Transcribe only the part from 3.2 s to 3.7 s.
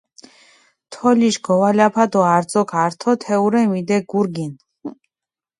თეჸურე